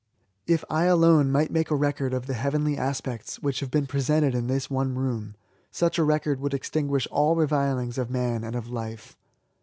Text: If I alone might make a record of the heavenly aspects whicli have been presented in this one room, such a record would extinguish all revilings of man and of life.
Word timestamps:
If 0.47 0.65
I 0.67 0.85
alone 0.85 1.31
might 1.31 1.51
make 1.51 1.69
a 1.69 1.75
record 1.75 2.11
of 2.11 2.25
the 2.25 2.33
heavenly 2.33 2.75
aspects 2.75 3.37
whicli 3.37 3.59
have 3.59 3.69
been 3.69 3.85
presented 3.85 4.33
in 4.33 4.47
this 4.47 4.67
one 4.67 4.95
room, 4.95 5.35
such 5.69 5.99
a 5.99 6.03
record 6.03 6.39
would 6.39 6.55
extinguish 6.55 7.07
all 7.11 7.35
revilings 7.35 7.99
of 7.99 8.09
man 8.09 8.43
and 8.43 8.55
of 8.55 8.67
life. 8.67 9.15